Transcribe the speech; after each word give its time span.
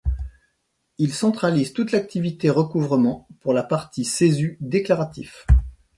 Il 0.97 1.13
centralise 1.13 1.73
toute 1.73 1.91
l’activité 1.91 2.49
recouvrement 2.49 3.27
pour 3.39 3.53
la 3.53 3.61
partie 3.61 4.03
Cesu 4.03 4.57
déclaratif. 4.59 5.45